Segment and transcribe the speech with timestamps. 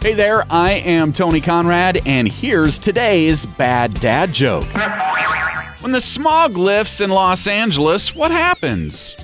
[0.00, 4.64] Hey there, I am Tony Conrad, and here's today's bad dad joke.
[5.80, 9.16] When the smog lifts in Los Angeles, what happens?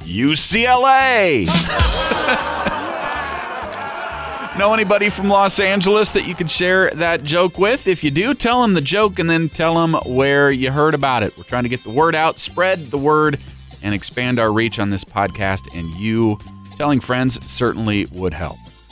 [0.00, 1.46] UCLA!
[4.56, 7.88] know anybody from Los Angeles that you could share that joke with?
[7.88, 11.24] If you do, tell them the joke and then tell them where you heard about
[11.24, 11.36] it.
[11.36, 13.40] We're trying to get the word out, spread the word,
[13.82, 16.38] and expand our reach on this podcast, and you
[16.76, 18.58] telling friends certainly would help.